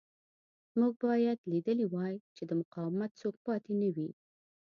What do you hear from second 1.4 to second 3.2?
لیدلی وای چې د مقاومت